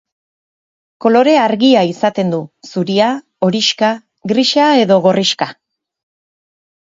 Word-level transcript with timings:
Kolore 1.03 1.33
argia 1.41 1.81
izaten 1.89 2.31
du, 2.35 2.39
zuria, 2.69 3.09
horixka, 3.47 3.91
grisa 4.33 4.67
edo 4.87 4.97
gorrixka. 5.07 5.51